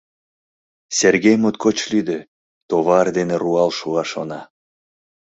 [0.99, 2.19] Сергей моткоч лӱдӧ:
[2.69, 4.41] товар дене руал шуа, шона.